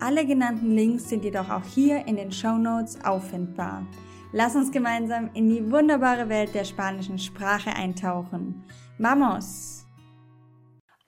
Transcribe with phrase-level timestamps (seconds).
[0.00, 3.84] Alle genannten Links sind jedoch auch hier in den Show Notes auffindbar.
[4.32, 8.64] Lass uns gemeinsam in die wunderbare Welt der spanischen Sprache eintauchen.
[8.98, 9.84] Vamos!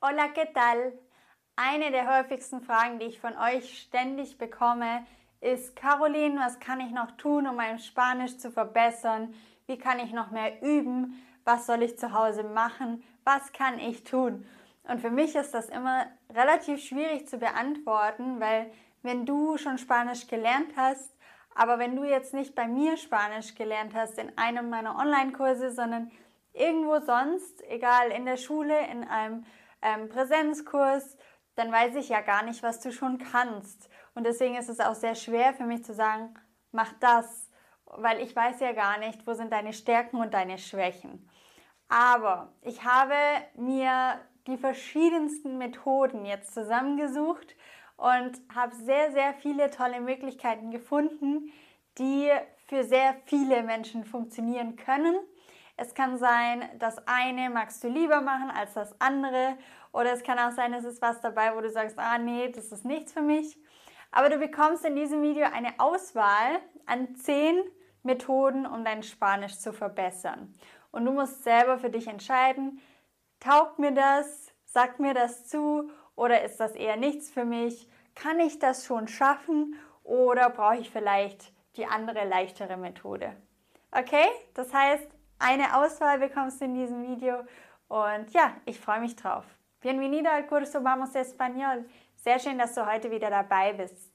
[0.03, 0.93] Hola, ¿qué tal?
[1.55, 5.07] Eine der häufigsten Fragen, die ich von euch ständig bekomme,
[5.41, 9.35] ist, Caroline, was kann ich noch tun, um mein Spanisch zu verbessern?
[9.69, 11.15] Wie kann ich noch mehr üben?
[11.45, 13.05] Was soll ich zu Hause machen?
[13.25, 14.45] Was kann ich tun?
[14.91, 18.73] Und für mich ist das immer relativ schwierig zu beantworten, weil
[19.03, 21.17] wenn du schon Spanisch gelernt hast,
[21.55, 26.11] aber wenn du jetzt nicht bei mir Spanisch gelernt hast in einem meiner Online-Kurse, sondern
[26.53, 29.45] irgendwo sonst, egal in der Schule, in einem
[29.81, 31.17] ähm, Präsenzkurs,
[31.55, 33.89] dann weiß ich ja gar nicht, was du schon kannst.
[34.17, 36.35] Und deswegen ist es auch sehr schwer für mich zu sagen,
[36.73, 37.49] mach das,
[37.85, 41.31] weil ich weiß ja gar nicht, wo sind deine Stärken und deine Schwächen.
[41.89, 43.15] Aber ich habe
[43.55, 44.21] mir
[44.51, 47.57] die verschiedensten Methoden jetzt zusammengesucht
[47.97, 51.53] und habe sehr, sehr viele tolle Möglichkeiten gefunden,
[51.99, 52.31] die
[52.67, 55.17] für sehr viele Menschen funktionieren können.
[55.77, 59.57] Es kann sein, das eine magst du lieber machen als das andere
[59.93, 62.71] oder es kann auch sein, es ist was dabei, wo du sagst, ah nee, das
[62.71, 63.59] ist nichts für mich.
[64.13, 67.63] Aber du bekommst in diesem Video eine Auswahl an zehn
[68.03, 70.53] Methoden, um dein Spanisch zu verbessern.
[70.91, 72.81] Und du musst selber für dich entscheiden,
[73.41, 74.53] Taugt mir das?
[74.67, 75.91] Sagt mir das zu?
[76.15, 77.89] Oder ist das eher nichts für mich?
[78.15, 79.77] Kann ich das schon schaffen?
[80.05, 83.35] Oder brauche ich vielleicht die andere, leichtere Methode?
[83.93, 84.27] Okay?
[84.53, 87.37] Das heißt, eine Auswahl bekommst du in diesem Video.
[87.89, 89.45] Und ja, ich freue mich drauf.
[89.81, 91.87] Bienvenido al curso Vamos Español.
[92.17, 94.13] Sehr schön, dass du heute wieder dabei bist.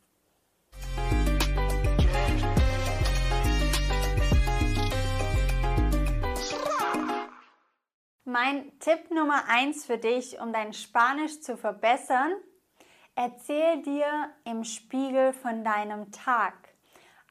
[8.28, 12.34] Mein Tipp Nummer eins für dich, um dein Spanisch zu verbessern,
[13.14, 14.08] erzähl dir
[14.46, 16.56] im Spiegel von deinem Tag.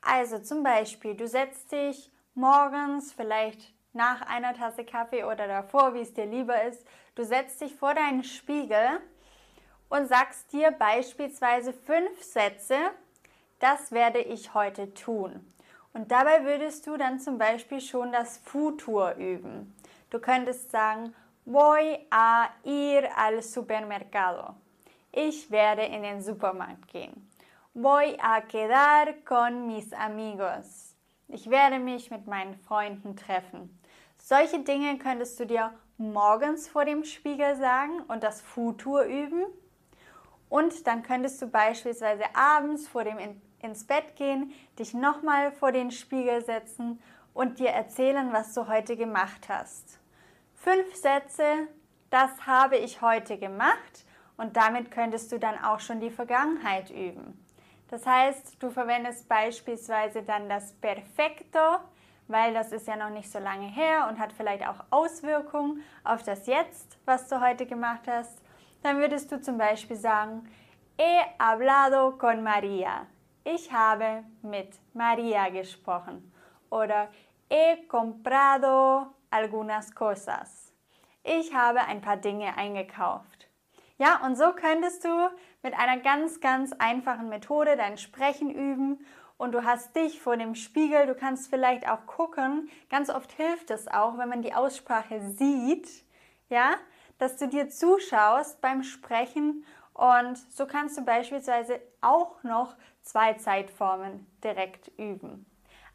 [0.03, 6.01] Also zum Beispiel, du setzt dich morgens, vielleicht nach einer Tasse Kaffee oder davor, wie
[6.03, 9.01] es dir lieber ist, du setzt dich vor deinen Spiegel
[9.89, 12.77] und sagst dir beispielsweise fünf Sätze,
[13.59, 15.45] das werde ich heute tun.
[15.93, 19.75] Und dabei würdest du dann zum Beispiel schon das Futur üben.
[20.15, 21.13] Du könntest sagen,
[21.45, 24.55] voy a ir al supermercado.
[25.11, 27.29] Ich werde in den Supermarkt gehen.
[27.75, 30.95] Voy a quedar con mis amigos.
[31.27, 33.77] Ich werde mich mit meinen Freunden treffen.
[34.17, 39.43] Solche Dinge könntest du dir morgens vor dem Spiegel sagen und das Futur üben.
[40.49, 45.73] Und dann könntest du beispielsweise abends vor dem in, ins Bett gehen, dich nochmal vor
[45.73, 47.03] den Spiegel setzen
[47.33, 49.99] und dir erzählen, was du heute gemacht hast.
[50.65, 51.69] Fünf Sätze,
[52.09, 54.07] das habe ich heute gemacht
[54.39, 57.39] und damit könntest du dann auch schon die Vergangenheit üben.
[57.89, 61.59] Das heißt, du verwendest beispielsweise dann das Perfecto,
[62.29, 66.23] weil das ist ja noch nicht so lange her und hat vielleicht auch Auswirkungen auf
[66.23, 68.41] das Jetzt, was du heute gemacht hast.
[68.83, 70.49] Dann würdest du zum Beispiel sagen,
[70.99, 73.05] he hablado con María.
[73.45, 76.33] Ich habe mit Maria gesprochen.
[76.71, 77.11] Oder
[77.51, 80.73] he comprado algunas cosas.
[81.25, 83.49] Ich habe ein paar Dinge eingekauft.
[83.99, 85.29] Ja, und so könntest du
[85.63, 89.05] mit einer ganz, ganz einfachen Methode dein Sprechen üben
[89.37, 93.71] und du hast dich vor dem Spiegel, du kannst vielleicht auch gucken, ganz oft hilft
[93.71, 95.89] es auch, wenn man die Aussprache sieht,
[96.49, 96.75] ja,
[97.19, 99.65] dass du dir zuschaust beim Sprechen
[99.95, 105.47] und so kannst du beispielsweise auch noch zwei Zeitformen direkt üben.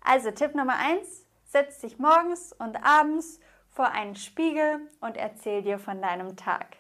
[0.01, 5.80] Also Tipp Nummer eins: setz dich morgens und abends vor einen Spiegel und erzähl dir
[5.80, 6.78] von deinem Tag.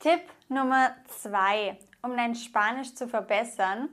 [0.00, 3.88] Tipp Nummer zwei, um dein Spanisch zu verbessern,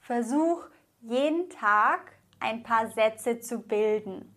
[0.00, 0.64] versuch
[1.00, 4.34] jeden Tag ein paar Sätze zu bilden.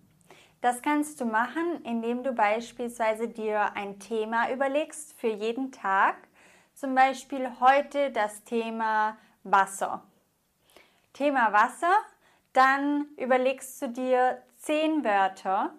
[0.62, 6.16] Das kannst du machen, indem du beispielsweise dir ein Thema überlegst für jeden Tag.
[6.74, 10.04] Zum Beispiel heute das Thema Wasser.
[11.12, 11.94] Thema Wasser,
[12.54, 15.74] dann überlegst du dir zehn Wörter,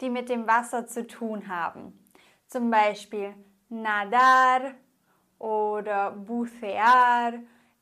[0.00, 1.98] die mit dem Wasser zu tun haben.
[2.46, 3.34] Zum Beispiel
[3.68, 4.74] nadar
[5.38, 7.32] oder bucear,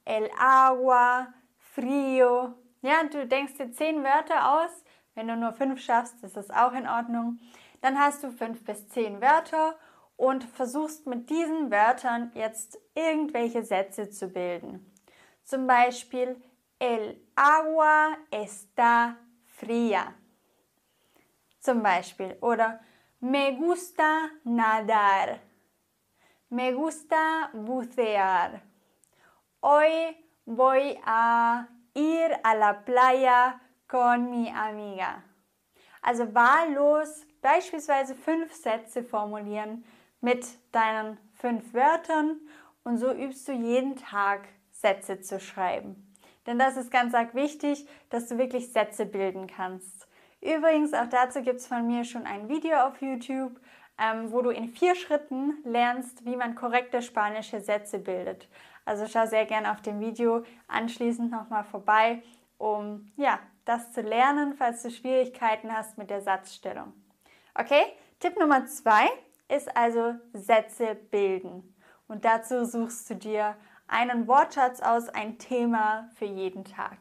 [0.04, 2.54] el agua, frío.
[2.82, 4.84] Ja, du denkst dir zehn Wörter aus.
[5.14, 7.40] Wenn du nur fünf schaffst, ist das auch in Ordnung.
[7.80, 9.76] Dann hast du fünf bis zehn Wörter
[10.16, 14.92] und versuchst mit diesen Wörtern jetzt irgendwelche Sätze zu bilden.
[15.42, 16.40] Zum Beispiel,
[16.78, 19.16] el agua está
[19.46, 20.14] fría.
[21.64, 22.36] Zum Beispiel.
[22.42, 22.78] Oder
[23.20, 25.38] me gusta nadar.
[26.50, 28.60] Me gusta bucear.
[29.62, 30.14] Hoy
[30.44, 35.22] voy a ir a la playa con mi amiga.
[36.02, 39.86] Also wahllos beispielsweise fünf Sätze formulieren
[40.20, 42.40] mit deinen fünf Wörtern
[42.82, 46.14] und so übst du jeden Tag Sätze zu schreiben.
[46.46, 50.03] Denn das ist ganz arg wichtig, dass du wirklich Sätze bilden kannst.
[50.44, 53.58] Übrigens, auch dazu gibt es von mir schon ein Video auf YouTube,
[53.98, 58.46] ähm, wo du in vier Schritten lernst, wie man korrekte spanische Sätze bildet.
[58.84, 62.22] Also schau sehr gerne auf dem Video anschließend nochmal vorbei,
[62.58, 66.92] um ja, das zu lernen, falls du Schwierigkeiten hast mit der Satzstellung.
[67.54, 67.84] Okay,
[68.20, 69.08] Tipp Nummer zwei
[69.48, 71.74] ist also Sätze bilden.
[72.06, 73.56] Und dazu suchst du dir
[73.88, 76.98] einen Wortschatz aus, ein Thema für jeden Tag.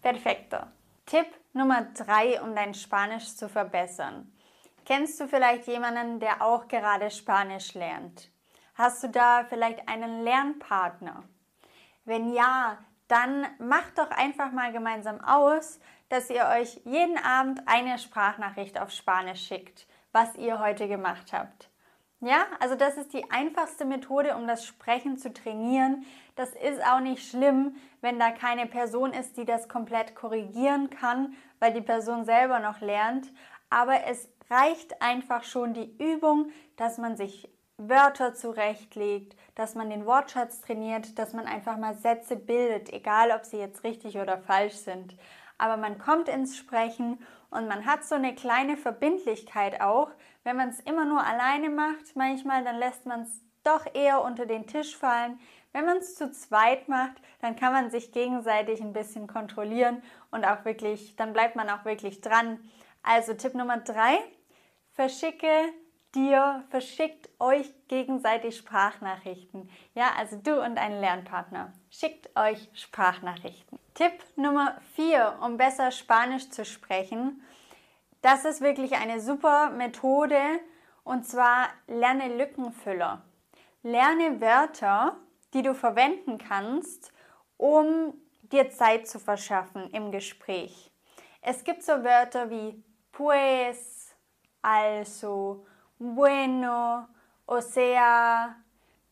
[0.00, 0.56] Perfekto.
[1.04, 4.32] Tipp Nummer drei, um dein Spanisch zu verbessern.
[4.84, 8.30] Kennst du vielleicht jemanden, der auch gerade Spanisch lernt?
[8.74, 11.24] Hast du da vielleicht einen Lernpartner?
[12.04, 15.78] Wenn ja, dann macht doch einfach mal gemeinsam aus,
[16.08, 21.71] dass ihr euch jeden Abend eine Sprachnachricht auf Spanisch schickt, was ihr heute gemacht habt.
[22.24, 26.04] Ja, also das ist die einfachste Methode, um das Sprechen zu trainieren.
[26.36, 31.34] Das ist auch nicht schlimm, wenn da keine Person ist, die das komplett korrigieren kann,
[31.58, 33.26] weil die Person selber noch lernt.
[33.70, 40.06] Aber es reicht einfach schon die Übung, dass man sich Wörter zurechtlegt, dass man den
[40.06, 44.76] Wortschatz trainiert, dass man einfach mal Sätze bildet, egal ob sie jetzt richtig oder falsch
[44.76, 45.16] sind.
[45.58, 47.18] Aber man kommt ins Sprechen
[47.50, 50.10] und man hat so eine kleine Verbindlichkeit auch.
[50.44, 54.46] Wenn man es immer nur alleine macht, manchmal, dann lässt man es doch eher unter
[54.46, 55.38] den Tisch fallen.
[55.72, 60.44] Wenn man es zu zweit macht, dann kann man sich gegenseitig ein bisschen kontrollieren und
[60.44, 62.58] auch wirklich, dann bleibt man auch wirklich dran.
[63.02, 64.18] Also Tipp Nummer drei,
[64.92, 65.72] verschicke
[66.14, 69.70] dir, verschickt euch gegenseitig Sprachnachrichten.
[69.94, 71.72] Ja, also du und ein Lernpartner.
[71.90, 73.78] Schickt euch Sprachnachrichten.
[73.94, 77.42] Tipp Nummer 4, um besser Spanisch zu sprechen.
[78.22, 80.40] Das ist wirklich eine super Methode
[81.02, 83.22] und zwar lerne Lückenfüller.
[83.82, 85.16] Lerne Wörter,
[85.52, 87.12] die du verwenden kannst,
[87.56, 90.92] um dir Zeit zu verschaffen im Gespräch.
[91.40, 92.80] Es gibt so Wörter wie
[93.10, 94.14] pues,
[94.62, 95.66] also,
[95.98, 97.08] bueno,
[97.46, 98.54] o sea,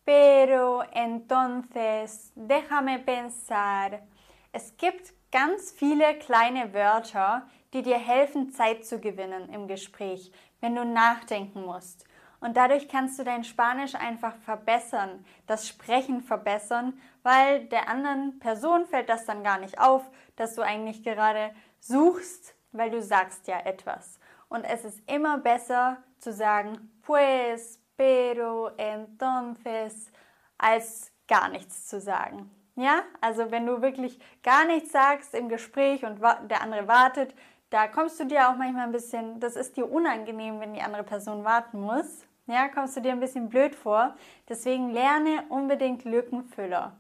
[0.05, 4.07] pero, entonces, déjame pensar.
[4.53, 10.75] Es gibt ganz viele kleine Wörter, die dir helfen, Zeit zu gewinnen im Gespräch, wenn
[10.75, 12.05] du nachdenken musst.
[12.41, 18.87] Und dadurch kannst du dein Spanisch einfach verbessern, das Sprechen verbessern, weil der anderen Person
[18.87, 20.03] fällt das dann gar nicht auf,
[20.37, 24.19] dass du eigentlich gerade suchst, weil du sagst ja etwas.
[24.49, 30.11] Und es ist immer besser zu sagen, pues, pero, entonces,
[30.57, 32.51] als gar nichts zu sagen.
[32.75, 37.35] Ja, also wenn du wirklich gar nichts sagst im Gespräch und der andere wartet,
[37.71, 41.05] da kommst du dir auch manchmal ein bisschen, das ist dir unangenehm, wenn die andere
[41.05, 42.27] Person warten muss.
[42.47, 44.17] Ja, kommst du dir ein bisschen blöd vor.
[44.49, 46.97] Deswegen lerne unbedingt Lückenfüller.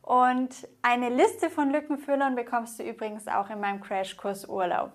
[0.00, 4.92] Und eine Liste von Lückenfüllern bekommst du übrigens auch in meinem Crashkurs Urlaub.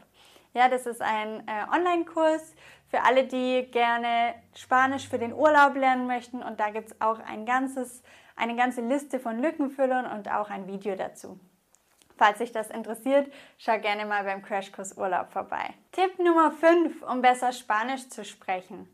[0.53, 2.55] Ja, das ist ein äh, Online-Kurs
[2.87, 6.41] für alle, die gerne Spanisch für den Urlaub lernen möchten.
[6.41, 8.03] Und da gibt es auch ein ganzes,
[8.35, 11.39] eine ganze Liste von Lückenfüllern und auch ein Video dazu.
[12.21, 15.73] Falls dich das interessiert, schau gerne mal beim Crashkurs Urlaub vorbei.
[15.91, 18.87] Tipp Nummer 5, um besser Spanisch zu sprechen.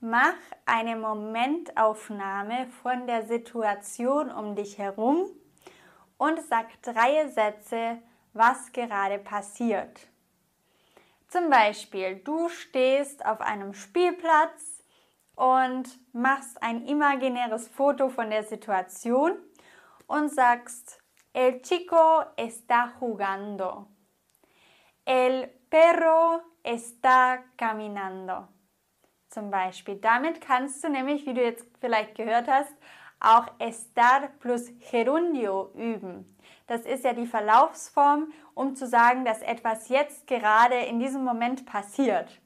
[0.00, 0.34] Mach
[0.66, 5.30] eine Momentaufnahme von der Situation um dich herum
[6.18, 10.08] und sag drei Sätze, was gerade passiert.
[11.28, 14.82] Zum Beispiel, du stehst auf einem Spielplatz
[15.36, 19.38] und machst ein imaginäres Foto von der Situation
[20.08, 21.01] und sagst,
[21.32, 23.88] el chico está jugando.
[25.04, 28.48] El perro está caminando.
[29.28, 29.96] Zum Beispiel.
[29.96, 32.74] Damit kannst du nämlich, wie du jetzt vielleicht gehört hast,
[33.18, 36.36] auch estar plus gerundio üben.
[36.66, 41.64] Das ist ja die Verlaufsform, um zu sagen, dass etwas jetzt gerade in diesem Moment
[41.66, 42.40] passiert.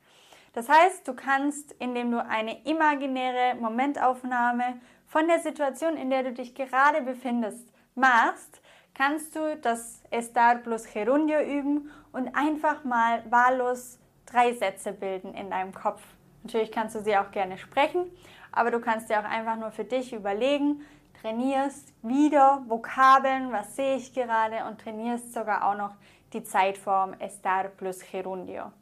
[0.52, 6.32] Das heißt, du kannst, indem du eine imaginäre Momentaufnahme von der Situation, in der du
[6.32, 8.62] dich gerade befindest, machst,
[8.96, 15.50] kannst du das Estar plus Gerundio üben und einfach mal wahllos drei Sätze bilden in
[15.50, 16.02] deinem Kopf.
[16.42, 18.10] Natürlich kannst du sie auch gerne sprechen,
[18.52, 20.80] aber du kannst dir auch einfach nur für dich überlegen,
[21.20, 25.94] trainierst wieder Vokabeln, was sehe ich gerade und trainierst sogar auch noch
[26.32, 28.72] die Zeitform Estar plus Gerundio.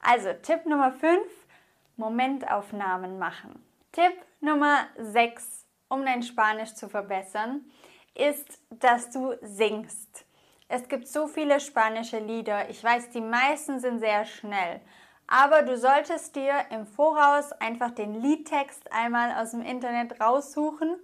[0.00, 1.20] Also Tipp Nummer 5,
[1.96, 3.62] Momentaufnahmen machen.
[3.92, 7.64] Tipp Nummer 6, um dein Spanisch zu verbessern,
[8.14, 10.24] ist, dass du singst.
[10.68, 12.70] Es gibt so viele spanische Lieder.
[12.70, 14.80] Ich weiß, die meisten sind sehr schnell.
[15.26, 20.96] Aber du solltest dir im Voraus einfach den Liedtext einmal aus dem Internet raussuchen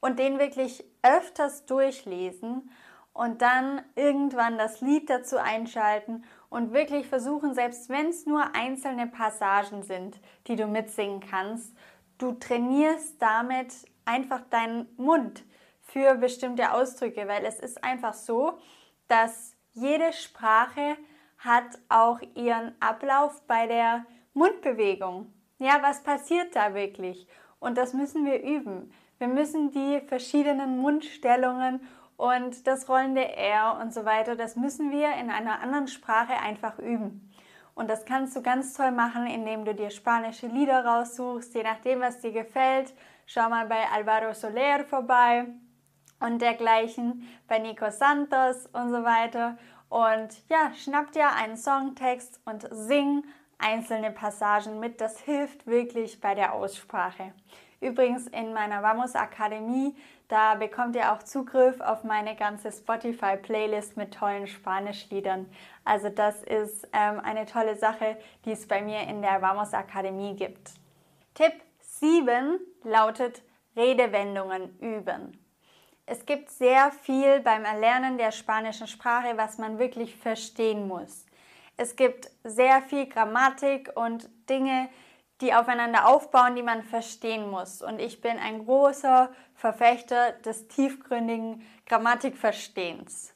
[0.00, 2.70] und den wirklich öfters durchlesen
[3.12, 9.06] und dann irgendwann das Lied dazu einschalten und wirklich versuchen, selbst wenn es nur einzelne
[9.06, 11.74] Passagen sind, die du mitsingen kannst,
[12.18, 15.44] du trainierst damit einfach deinen Mund
[15.92, 18.58] für bestimmte Ausdrücke, weil es ist einfach so,
[19.08, 20.96] dass jede Sprache
[21.38, 24.04] hat auch ihren Ablauf bei der
[24.34, 25.32] Mundbewegung.
[25.58, 27.26] Ja, was passiert da wirklich?
[27.58, 28.92] Und das müssen wir üben.
[29.18, 31.80] Wir müssen die verschiedenen Mundstellungen
[32.16, 36.78] und das rollende R und so weiter, das müssen wir in einer anderen Sprache einfach
[36.78, 37.30] üben.
[37.74, 42.00] Und das kannst du ganz toll machen, indem du dir spanische Lieder raussuchst, je nachdem,
[42.00, 42.92] was dir gefällt.
[43.26, 45.46] Schau mal bei Alvaro Soler vorbei
[46.20, 49.58] und dergleichen, bei Nico Santos und so weiter.
[49.88, 53.24] Und ja, schnapp dir einen Songtext und sing
[53.58, 55.00] einzelne Passagen mit.
[55.00, 57.32] Das hilft wirklich bei der Aussprache.
[57.80, 59.96] Übrigens in meiner Vamos Akademie,
[60.28, 65.46] da bekommt ihr auch Zugriff auf meine ganze Spotify-Playlist mit tollen Spanischliedern.
[65.84, 70.36] Also das ist ähm, eine tolle Sache, die es bei mir in der Vamos Akademie
[70.36, 70.72] gibt.
[71.34, 73.42] Tipp 7 lautet
[73.76, 75.39] Redewendungen üben.
[76.10, 81.24] Es gibt sehr viel beim Erlernen der spanischen Sprache, was man wirklich verstehen muss.
[81.76, 84.88] Es gibt sehr viel Grammatik und Dinge,
[85.40, 87.80] die aufeinander aufbauen, die man verstehen muss.
[87.80, 93.32] Und ich bin ein großer Verfechter des tiefgründigen Grammatikverstehens.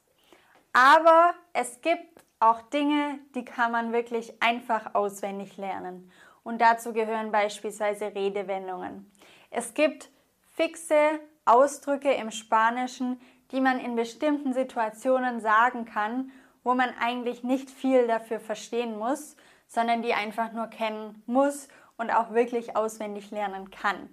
[0.73, 6.11] Aber es gibt auch Dinge, die kann man wirklich einfach auswendig lernen.
[6.43, 9.13] Und dazu gehören beispielsweise Redewendungen.
[9.51, 10.11] Es gibt
[10.57, 13.21] fixe Ausdrücke im Spanischen,
[13.51, 16.33] die man in bestimmten Situationen sagen kann,
[16.63, 19.37] wo man eigentlich nicht viel dafür verstehen muss,
[19.69, 24.09] sondern die einfach nur kennen muss und auch wirklich auswendig lernen kann.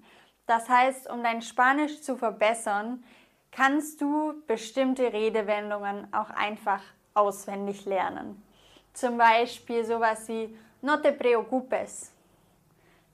[0.45, 3.03] Das heißt, um dein Spanisch zu verbessern,
[3.51, 6.81] kannst du bestimmte Redewendungen auch einfach
[7.13, 8.41] auswendig lernen.
[8.93, 12.11] Zum Beispiel sowas wie no te preocupes.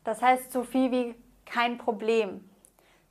[0.04, 2.47] Das heißt so viel wie kein Problem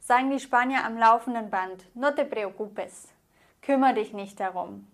[0.06, 3.08] sagen die Spanier am laufenden Band, no te preocupes,
[3.60, 4.86] kümmere dich nicht darum.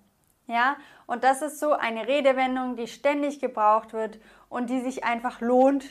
[0.47, 0.76] Ja,
[1.07, 5.85] und das ist so eine Redewendung, die ständig gebraucht wird und die sich einfach lohnt,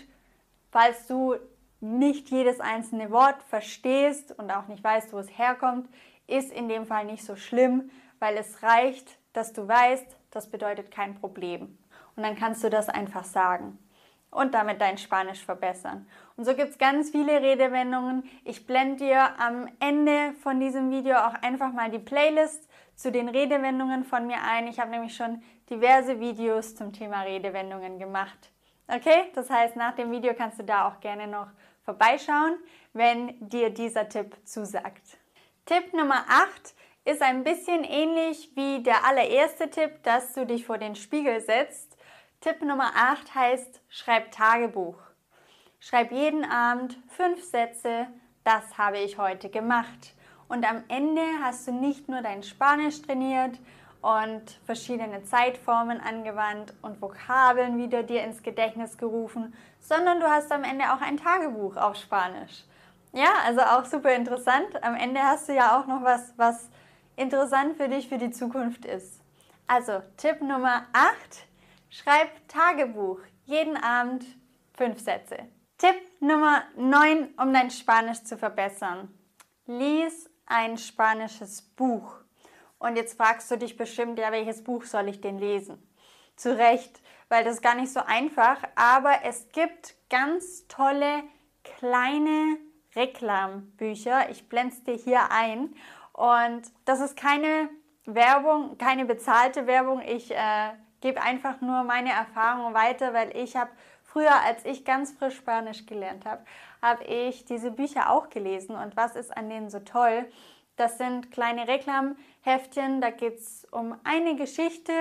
[0.71, 1.35] falls du
[1.81, 5.87] nicht jedes einzelne Wort verstehst und auch nicht weißt, wo es herkommt,
[6.25, 10.89] ist in dem Fall nicht so schlimm, weil es reicht, dass du weißt, das bedeutet
[10.89, 11.77] kein Problem.
[12.15, 13.77] Und dann kannst du das einfach sagen
[14.31, 16.07] und damit dein Spanisch verbessern.
[16.37, 18.23] Und so gibt es ganz viele Redewendungen.
[18.45, 23.29] Ich blende dir am Ende von diesem Video auch einfach mal die Playlist zu den
[23.29, 24.67] Redewendungen von mir ein.
[24.67, 28.51] Ich habe nämlich schon diverse Videos zum Thema Redewendungen gemacht.
[28.87, 31.47] Okay, das heißt, nach dem Video kannst du da auch gerne noch
[31.83, 32.57] vorbeischauen,
[32.93, 35.17] wenn dir dieser Tipp zusagt.
[35.65, 36.73] Tipp Nummer 8
[37.05, 41.90] ist ein bisschen ähnlich wie der allererste Tipp, dass du dich vor den Spiegel setzt
[42.41, 44.97] Tipp Nummer 8 heißt, schreib Tagebuch.
[45.79, 48.07] Schreib jeden Abend fünf Sätze,
[48.43, 50.15] das habe ich heute gemacht.
[50.47, 53.59] Und am Ende hast du nicht nur dein Spanisch trainiert
[54.01, 60.63] und verschiedene Zeitformen angewandt und Vokabeln wieder dir ins Gedächtnis gerufen, sondern du hast am
[60.63, 62.63] Ende auch ein Tagebuch auf Spanisch.
[63.13, 64.83] Ja, also auch super interessant.
[64.83, 66.71] Am Ende hast du ja auch noch was, was
[67.17, 69.21] interessant für dich für die Zukunft ist.
[69.67, 71.45] Also Tipp Nummer 8,
[71.93, 73.19] Schreib Tagebuch.
[73.43, 74.25] Jeden Abend
[74.77, 75.37] fünf Sätze.
[75.77, 79.13] Tipp Nummer 9, um dein Spanisch zu verbessern.
[79.65, 82.15] Lies ein spanisches Buch.
[82.79, 85.85] Und jetzt fragst du dich bestimmt, ja, welches Buch soll ich denn lesen?
[86.37, 91.23] Zu Recht, weil das ist gar nicht so einfach, aber es gibt ganz tolle
[91.65, 92.57] kleine
[92.95, 94.29] Reklambücher.
[94.29, 95.75] Ich blende es dir hier ein.
[96.13, 97.69] Und das ist keine
[98.05, 100.01] Werbung, keine bezahlte Werbung.
[100.01, 100.71] Ich äh,
[101.01, 103.71] gebe einfach nur meine Erfahrungen weiter, weil ich habe
[104.03, 106.43] früher, als ich ganz frisch Spanisch gelernt habe,
[106.81, 108.75] habe ich diese Bücher auch gelesen.
[108.75, 110.25] Und was ist an denen so toll?
[110.77, 114.93] Das sind kleine Reklamheftchen, da geht es um eine Geschichte,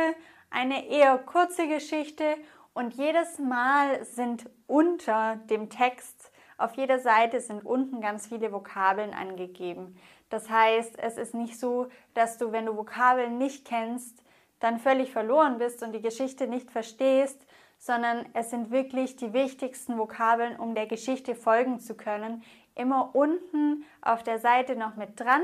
[0.51, 2.37] eine eher kurze Geschichte
[2.75, 9.15] und jedes Mal sind unter dem Text, auf jeder Seite sind unten ganz viele Vokabeln
[9.15, 9.99] angegeben.
[10.29, 14.23] Das heißt, es ist nicht so, dass du, wenn du Vokabeln nicht kennst,
[14.61, 17.47] dann völlig verloren bist und die Geschichte nicht verstehst,
[17.79, 23.85] sondern es sind wirklich die wichtigsten Vokabeln, um der Geschichte folgen zu können, immer unten
[24.03, 25.43] auf der Seite noch mit dran.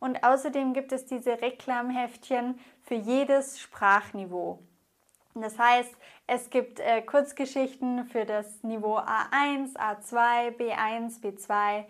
[0.00, 4.60] Und außerdem gibt es diese Reklamheftchen für jedes Sprachniveau.
[5.34, 5.94] Das heißt,
[6.26, 11.84] es gibt äh, Kurzgeschichten für das Niveau A1, A2, B1, B2,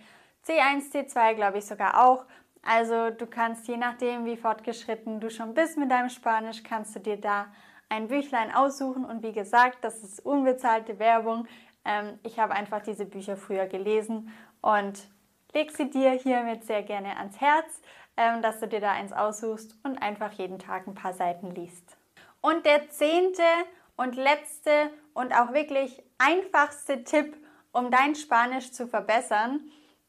[0.47, 2.25] C1, C2 glaube ich sogar auch.
[2.69, 7.01] Also du kannst je nachdem, wie fortgeschritten du schon bist mit deinem Spanisch, kannst du
[7.01, 7.47] dir da
[7.89, 9.07] ein Büchlein aussuchen.
[9.07, 11.49] Und wie gesagt, das ist unbezahlte Werbung.
[11.87, 15.09] Ähm, ich habe einfach diese Bücher früher gelesen und
[15.55, 17.81] leg sie dir hiermit sehr gerne ans Herz,
[18.19, 21.97] ähm, dass du dir da eins aussuchst und einfach jeden Tag ein paar Seiten liest.
[22.43, 23.49] Und der zehnte
[23.97, 27.35] und letzte und auch wirklich einfachste Tipp,
[27.73, 29.61] um dein Spanisch zu verbessern,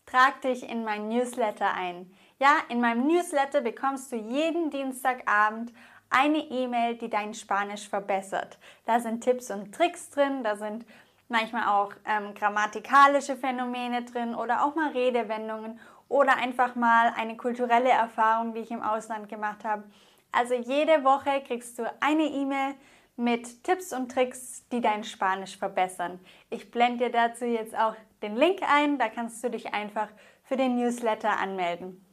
[0.05, 2.11] trag dich in mein Newsletter ein.
[2.41, 5.73] Ja, in meinem Newsletter bekommst du jeden Dienstagabend
[6.09, 8.57] eine E-Mail, die dein Spanisch verbessert.
[8.85, 10.85] Da sind Tipps und Tricks drin, da sind
[11.27, 17.89] manchmal auch ähm, grammatikalische Phänomene drin oder auch mal Redewendungen oder einfach mal eine kulturelle
[17.89, 19.83] Erfahrung, die ich im Ausland gemacht habe.
[20.31, 22.75] Also jede Woche kriegst du eine E-Mail
[23.17, 26.21] mit Tipps und Tricks, die dein Spanisch verbessern.
[26.49, 30.07] Ich blende dir dazu jetzt auch den Link ein, da kannst du dich einfach
[30.43, 32.08] für den Newsletter anmelden.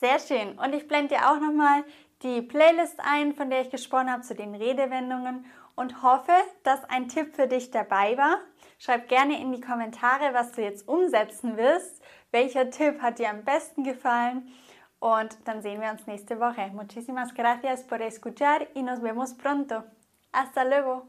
[0.00, 0.56] Sehr schön.
[0.58, 1.82] Und ich blende dir auch nochmal
[2.22, 7.08] die Playlist ein, von der ich gesprochen habe, zu den Redewendungen und hoffe, dass ein
[7.08, 8.38] Tipp für dich dabei war.
[8.78, 12.00] Schreib gerne in die Kommentare, was du jetzt umsetzen wirst.
[12.30, 14.48] Welcher Tipp hat dir am besten gefallen?
[15.00, 16.70] Und dann sehen wir uns nächste Woche.
[16.72, 19.82] Muchísimas gracias por escuchar y nos vemos pronto.
[20.32, 21.06] Hasta luego.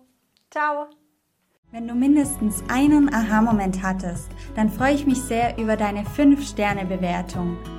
[0.50, 0.88] Ciao.
[1.72, 7.78] Wenn du mindestens einen Aha-Moment hattest, dann freue ich mich sehr über deine 5-Sterne-Bewertung.